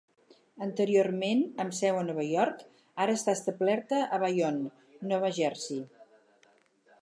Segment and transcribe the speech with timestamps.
[0.67, 2.63] Anteriorment amb seu a Nova York,
[3.05, 4.73] ara està establerta a Bayonne,
[5.13, 5.85] Nova Jersey.